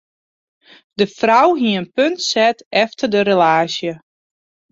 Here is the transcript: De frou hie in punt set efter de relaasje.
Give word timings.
De 0.99 1.05
frou 1.17 1.49
hie 1.59 1.75
in 1.81 1.87
punt 1.95 2.17
set 2.29 2.57
efter 2.83 3.07
de 3.13 3.21
relaasje. 3.29 3.93